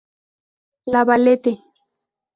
[0.91, 1.55] La Valette